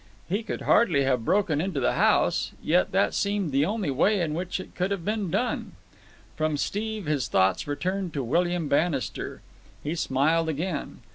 He 0.27 0.41
could 0.41 0.61
hardly 0.63 1.03
have 1.03 1.23
broken 1.23 1.61
into 1.61 1.79
the 1.79 1.93
house. 1.93 2.53
Yet 2.59 2.91
that 2.91 3.13
seemed 3.13 3.51
the 3.51 3.67
only 3.67 3.91
way 3.91 4.19
in 4.19 4.33
which 4.33 4.59
it 4.59 4.73
could 4.73 4.89
have 4.89 5.05
been 5.05 5.29
done. 5.29 5.73
From 6.35 6.57
Steve 6.57 7.05
his 7.05 7.27
thoughts 7.27 7.67
returned 7.67 8.11
to 8.15 8.23
William 8.23 8.67
Bannister. 8.67 9.41
He 9.83 9.93
smiled 9.93 10.49
again. 10.49 11.01